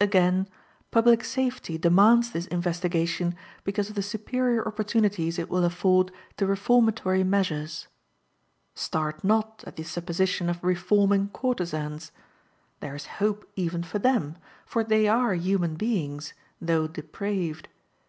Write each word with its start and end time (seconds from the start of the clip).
Again: 0.00 0.48
Public 0.90 1.22
safety 1.22 1.78
demands 1.78 2.32
this 2.32 2.48
investigation 2.48 3.36
because 3.62 3.88
of 3.88 3.94
the 3.94 4.02
superior 4.02 4.66
opportunities 4.66 5.38
it 5.38 5.48
will 5.48 5.62
afford 5.64 6.10
to 6.36 6.46
reformatory 6.46 7.22
measures. 7.22 7.86
Start 8.74 9.22
not 9.22 9.62
at 9.64 9.76
the 9.76 9.84
supposition 9.84 10.48
of 10.50 10.64
reforming 10.64 11.28
courtesans. 11.32 12.10
There 12.80 12.96
is 12.96 13.06
hope 13.22 13.48
even 13.54 13.84
for 13.84 14.00
them, 14.00 14.36
for 14.66 14.82
they 14.82 15.06
are 15.06 15.32
human 15.32 15.76
beings, 15.76 16.34
though 16.60 16.88
depraved. 16.88 17.68